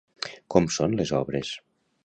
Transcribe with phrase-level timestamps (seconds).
[0.55, 1.55] Com són les obres?